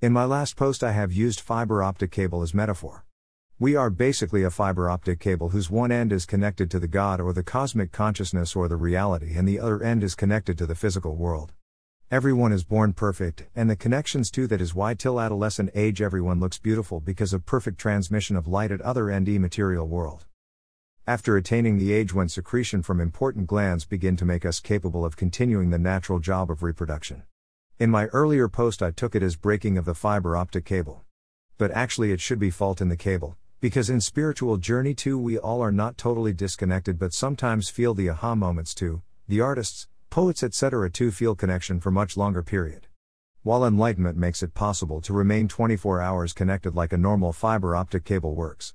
In 0.00 0.12
my 0.12 0.24
last 0.24 0.54
post, 0.54 0.84
I 0.84 0.92
have 0.92 1.12
used 1.12 1.40
fiber 1.40 1.82
optic 1.82 2.12
cable 2.12 2.40
as 2.42 2.54
metaphor. 2.54 3.04
We 3.58 3.74
are 3.74 3.90
basically 3.90 4.44
a 4.44 4.50
fiber 4.50 4.88
optic 4.88 5.18
cable 5.18 5.48
whose 5.48 5.70
one 5.70 5.90
end 5.90 6.12
is 6.12 6.24
connected 6.24 6.70
to 6.70 6.78
the 6.78 6.86
God 6.86 7.20
or 7.20 7.32
the 7.32 7.42
cosmic 7.42 7.90
consciousness 7.90 8.54
or 8.54 8.68
the 8.68 8.76
reality, 8.76 9.34
and 9.34 9.48
the 9.48 9.58
other 9.58 9.82
end 9.82 10.04
is 10.04 10.14
connected 10.14 10.56
to 10.58 10.66
the 10.66 10.76
physical 10.76 11.16
world. 11.16 11.52
Everyone 12.12 12.52
is 12.52 12.62
born 12.62 12.92
perfect, 12.92 13.46
and 13.56 13.68
the 13.68 13.74
connections 13.74 14.30
to 14.30 14.46
that 14.46 14.60
is 14.60 14.72
why 14.72 14.94
till 14.94 15.20
adolescent 15.20 15.70
age 15.74 16.00
everyone 16.00 16.38
looks 16.38 16.60
beautiful 16.60 17.00
because 17.00 17.32
of 17.32 17.44
perfect 17.44 17.80
transmission 17.80 18.36
of 18.36 18.46
light 18.46 18.70
at 18.70 18.80
other 18.82 19.10
end 19.10 19.28
e 19.28 19.36
material 19.36 19.88
world. 19.88 20.26
After 21.08 21.36
attaining 21.36 21.76
the 21.76 21.92
age 21.92 22.14
when 22.14 22.28
secretion 22.28 22.84
from 22.84 23.00
important 23.00 23.48
glands 23.48 23.84
begin 23.84 24.16
to 24.18 24.24
make 24.24 24.46
us 24.46 24.60
capable 24.60 25.04
of 25.04 25.16
continuing 25.16 25.70
the 25.70 25.76
natural 25.78 26.20
job 26.20 26.52
of 26.52 26.62
reproduction. 26.62 27.24
In 27.78 27.90
my 27.90 28.06
earlier 28.06 28.48
post 28.48 28.82
I 28.82 28.90
took 28.90 29.14
it 29.14 29.22
as 29.22 29.36
breaking 29.36 29.78
of 29.78 29.84
the 29.84 29.94
fiber 29.94 30.36
optic 30.36 30.64
cable. 30.64 31.04
But 31.58 31.70
actually 31.70 32.10
it 32.10 32.20
should 32.20 32.40
be 32.40 32.50
fault 32.50 32.80
in 32.80 32.88
the 32.88 32.96
cable, 32.96 33.36
because 33.60 33.88
in 33.88 34.00
spiritual 34.00 34.56
journey 34.56 34.94
too, 34.94 35.16
we 35.16 35.38
all 35.38 35.62
are 35.62 35.70
not 35.70 35.96
totally 35.96 36.32
disconnected 36.32 36.98
but 36.98 37.12
sometimes 37.12 37.68
feel 37.68 37.94
the 37.94 38.10
aha 38.10 38.34
moments 38.34 38.74
too. 38.74 39.02
The 39.28 39.40
artists, 39.40 39.86
poets, 40.10 40.42
etc. 40.42 40.90
too 40.90 41.12
feel 41.12 41.36
connection 41.36 41.78
for 41.78 41.92
much 41.92 42.16
longer 42.16 42.42
period. 42.42 42.88
While 43.44 43.64
enlightenment 43.64 44.18
makes 44.18 44.42
it 44.42 44.54
possible 44.54 45.00
to 45.02 45.12
remain 45.12 45.46
24 45.46 46.00
hours 46.00 46.32
connected 46.32 46.74
like 46.74 46.92
a 46.92 46.98
normal 46.98 47.32
fiber 47.32 47.76
optic 47.76 48.04
cable 48.04 48.34
works. 48.34 48.74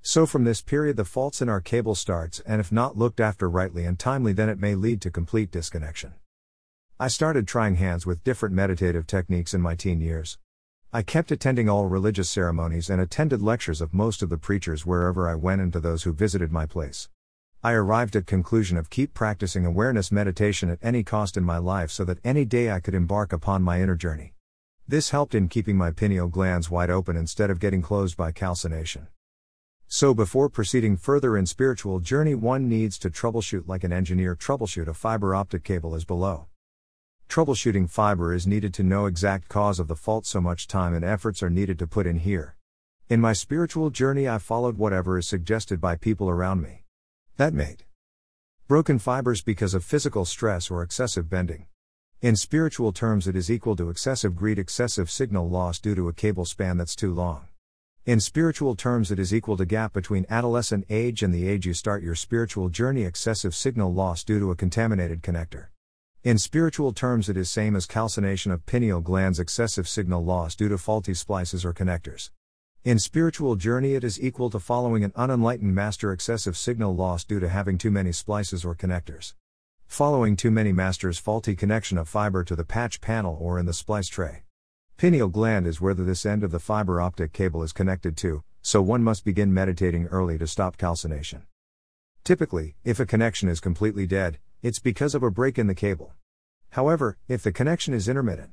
So 0.00 0.26
from 0.26 0.44
this 0.44 0.62
period 0.62 0.96
the 0.96 1.04
faults 1.04 1.42
in 1.42 1.48
our 1.48 1.60
cable 1.60 1.96
starts 1.96 2.38
and 2.46 2.60
if 2.60 2.70
not 2.70 2.96
looked 2.96 3.18
after 3.18 3.50
rightly 3.50 3.84
and 3.84 3.98
timely 3.98 4.32
then 4.32 4.48
it 4.48 4.60
may 4.60 4.76
lead 4.76 5.00
to 5.00 5.10
complete 5.10 5.50
disconnection. 5.50 6.14
I 7.04 7.08
started 7.08 7.46
trying 7.46 7.74
hands 7.74 8.06
with 8.06 8.24
different 8.24 8.54
meditative 8.54 9.06
techniques 9.06 9.52
in 9.52 9.60
my 9.60 9.74
teen 9.74 10.00
years. 10.00 10.38
I 10.90 11.02
kept 11.02 11.30
attending 11.30 11.68
all 11.68 11.84
religious 11.86 12.30
ceremonies 12.30 12.88
and 12.88 12.98
attended 12.98 13.42
lectures 13.42 13.82
of 13.82 13.92
most 13.92 14.22
of 14.22 14.30
the 14.30 14.38
preachers 14.38 14.86
wherever 14.86 15.28
I 15.28 15.34
went 15.34 15.60
and 15.60 15.70
to 15.74 15.80
those 15.80 16.04
who 16.04 16.14
visited 16.14 16.50
my 16.50 16.64
place. 16.64 17.10
I 17.62 17.72
arrived 17.72 18.16
at 18.16 18.24
conclusion 18.24 18.78
of 18.78 18.88
keep 18.88 19.12
practicing 19.12 19.66
awareness 19.66 20.10
meditation 20.10 20.70
at 20.70 20.78
any 20.80 21.02
cost 21.02 21.36
in 21.36 21.44
my 21.44 21.58
life 21.58 21.90
so 21.90 22.06
that 22.06 22.24
any 22.24 22.46
day 22.46 22.70
I 22.70 22.80
could 22.80 22.94
embark 22.94 23.34
upon 23.34 23.62
my 23.62 23.82
inner 23.82 23.96
journey. 23.96 24.32
This 24.88 25.10
helped 25.10 25.34
in 25.34 25.48
keeping 25.48 25.76
my 25.76 25.90
pineal 25.90 26.28
glands 26.28 26.70
wide 26.70 26.88
open 26.88 27.18
instead 27.18 27.50
of 27.50 27.60
getting 27.60 27.82
closed 27.82 28.16
by 28.16 28.32
calcination. 28.32 29.08
So 29.88 30.14
before 30.14 30.48
proceeding 30.48 30.96
further 30.96 31.36
in 31.36 31.44
spiritual 31.44 32.00
journey 32.00 32.34
one 32.34 32.66
needs 32.66 32.98
to 33.00 33.10
troubleshoot 33.10 33.68
like 33.68 33.84
an 33.84 33.92
engineer 33.92 34.34
troubleshoot 34.34 34.88
a 34.88 34.94
fiber 34.94 35.34
optic 35.34 35.64
cable 35.64 35.94
as 35.94 36.06
below. 36.06 36.46
Troubleshooting 37.34 37.90
fiber 37.90 38.32
is 38.32 38.46
needed 38.46 38.72
to 38.74 38.84
know 38.84 39.06
exact 39.06 39.48
cause 39.48 39.80
of 39.80 39.88
the 39.88 39.96
fault 39.96 40.24
so 40.24 40.40
much 40.40 40.68
time 40.68 40.94
and 40.94 41.04
efforts 41.04 41.42
are 41.42 41.50
needed 41.50 41.80
to 41.80 41.86
put 41.88 42.06
in 42.06 42.18
here. 42.18 42.54
In 43.08 43.20
my 43.20 43.32
spiritual 43.32 43.90
journey 43.90 44.28
I 44.28 44.38
followed 44.38 44.78
whatever 44.78 45.18
is 45.18 45.26
suggested 45.26 45.80
by 45.80 45.96
people 45.96 46.30
around 46.30 46.62
me. 46.62 46.84
That 47.36 47.52
made 47.52 47.86
broken 48.68 49.00
fibers 49.00 49.42
because 49.42 49.74
of 49.74 49.84
physical 49.84 50.24
stress 50.24 50.70
or 50.70 50.80
excessive 50.80 51.28
bending. 51.28 51.66
In 52.22 52.36
spiritual 52.36 52.92
terms 52.92 53.26
it 53.26 53.34
is 53.34 53.50
equal 53.50 53.74
to 53.74 53.90
excessive 53.90 54.36
greed 54.36 54.60
excessive 54.60 55.10
signal 55.10 55.48
loss 55.48 55.80
due 55.80 55.96
to 55.96 56.06
a 56.08 56.12
cable 56.12 56.44
span 56.44 56.78
that's 56.78 56.94
too 56.94 57.12
long. 57.12 57.48
In 58.06 58.20
spiritual 58.20 58.76
terms 58.76 59.10
it 59.10 59.18
is 59.18 59.34
equal 59.34 59.56
to 59.56 59.66
gap 59.66 59.92
between 59.92 60.24
adolescent 60.30 60.84
age 60.88 61.24
and 61.24 61.34
the 61.34 61.48
age 61.48 61.66
you 61.66 61.74
start 61.74 62.04
your 62.04 62.14
spiritual 62.14 62.68
journey 62.68 63.02
excessive 63.02 63.56
signal 63.56 63.92
loss 63.92 64.22
due 64.22 64.38
to 64.38 64.52
a 64.52 64.54
contaminated 64.54 65.20
connector. 65.20 65.70
In 66.24 66.38
spiritual 66.38 66.94
terms, 66.94 67.28
it 67.28 67.36
is 67.36 67.50
same 67.50 67.76
as 67.76 67.84
calcination 67.84 68.50
of 68.50 68.64
pineal 68.64 69.02
glands 69.02 69.38
excessive 69.38 69.86
signal 69.86 70.24
loss 70.24 70.54
due 70.54 70.70
to 70.70 70.78
faulty 70.78 71.12
splices 71.12 71.66
or 71.66 71.74
connectors. 71.74 72.30
In 72.82 72.98
spiritual 72.98 73.56
journey, 73.56 73.92
it 73.92 74.02
is 74.02 74.18
equal 74.18 74.48
to 74.48 74.58
following 74.58 75.04
an 75.04 75.12
unenlightened 75.16 75.74
master 75.74 76.12
excessive 76.12 76.56
signal 76.56 76.96
loss 76.96 77.24
due 77.24 77.40
to 77.40 77.48
having 77.50 77.76
too 77.76 77.90
many 77.90 78.10
splices 78.10 78.64
or 78.64 78.74
connectors. 78.74 79.34
Following 79.86 80.34
too 80.34 80.50
many 80.50 80.72
masters 80.72 81.18
faulty 81.18 81.54
connection 81.54 81.98
of 81.98 82.08
fiber 82.08 82.42
to 82.42 82.56
the 82.56 82.64
patch 82.64 83.02
panel 83.02 83.36
or 83.38 83.58
in 83.58 83.66
the 83.66 83.74
splice 83.74 84.08
tray. 84.08 84.44
Pineal 84.96 85.28
gland 85.28 85.66
is 85.66 85.78
where 85.78 85.92
this 85.92 86.24
end 86.24 86.42
of 86.42 86.52
the 86.52 86.58
fiber 86.58 87.02
optic 87.02 87.34
cable 87.34 87.62
is 87.62 87.74
connected 87.74 88.16
to, 88.16 88.42
so 88.62 88.80
one 88.80 89.04
must 89.04 89.26
begin 89.26 89.52
meditating 89.52 90.06
early 90.06 90.38
to 90.38 90.46
stop 90.46 90.78
calcination. 90.78 91.42
Typically, 92.24 92.76
if 92.82 92.98
a 92.98 93.04
connection 93.04 93.50
is 93.50 93.60
completely 93.60 94.06
dead, 94.06 94.38
it's 94.64 94.78
because 94.78 95.14
of 95.14 95.22
a 95.22 95.30
break 95.30 95.58
in 95.58 95.66
the 95.66 95.74
cable. 95.74 96.14
However, 96.70 97.18
if 97.28 97.42
the 97.42 97.52
connection 97.52 97.92
is 97.92 98.08
intermittent, 98.08 98.52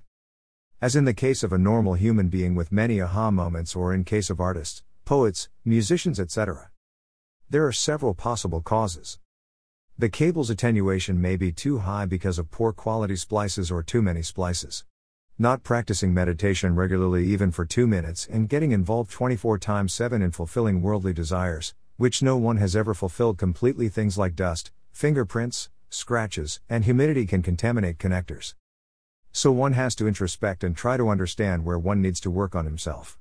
as 0.81 0.94
in 0.94 1.05
the 1.05 1.13
case 1.13 1.41
of 1.41 1.53
a 1.53 1.57
normal 1.57 1.94
human 1.94 2.27
being 2.27 2.53
with 2.53 2.69
many 2.69 2.99
aha 2.99 3.31
moments 3.31 3.77
or 3.77 3.94
in 3.94 4.03
case 4.03 4.29
of 4.29 4.41
artists, 4.41 4.83
poets, 5.05 5.47
musicians, 5.63 6.19
etc. 6.19 6.69
There 7.49 7.66
are 7.66 7.72
several 7.72 8.13
possible 8.13 8.59
causes. 8.59 9.19
The 9.97 10.09
cable's 10.09 10.49
attenuation 10.49 11.22
may 11.22 11.38
be 11.38 11.53
too 11.53 11.79
high 11.79 12.07
because 12.07 12.38
of 12.38 12.51
poor 12.51 12.73
quality 12.73 13.16
splices 13.16 13.72
or 13.72 13.81
too 13.81 14.01
many 14.01 14.22
splices. 14.22 14.83
Not 15.39 15.63
practicing 15.63 16.13
meditation 16.13 16.75
regularly 16.75 17.25
even 17.28 17.51
for 17.51 17.63
2 17.63 17.88
minutes 17.88 18.28
and 18.29 18.49
getting 18.49 18.73
involved 18.73 19.11
24 19.11 19.59
times 19.59 19.93
7 19.93 20.22
in 20.22 20.31
fulfilling 20.31 20.81
worldly 20.81 21.13
desires, 21.13 21.73
which 21.95 22.22
no 22.22 22.35
one 22.35 22.57
has 22.57 22.75
ever 22.75 22.93
fulfilled 22.93 23.38
completely 23.38 23.88
things 23.88 24.17
like 24.17 24.35
dust, 24.35 24.72
fingerprints, 24.91 25.69
scratches, 25.94 26.59
and 26.69 26.85
humidity 26.85 27.25
can 27.25 27.41
contaminate 27.41 27.97
connectors. 27.97 28.56
So 29.31 29.52
one 29.52 29.74
has 29.74 29.94
to 29.96 30.07
introspect 30.07 30.63
and 30.63 30.75
try 30.75 30.97
to 30.97 31.09
understand 31.09 31.66
where 31.66 31.78
one 31.78 32.02
needs 32.02 32.19
to 32.22 32.31
work 32.31 32.56
on 32.56 32.66
himself. 32.66 33.19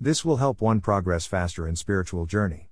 This 0.00 0.24
will 0.24 0.36
help 0.36 0.60
one 0.60 0.80
progress 0.80 1.26
faster 1.26 1.66
in 1.66 1.76
spiritual 1.76 2.26
journey. 2.26 2.67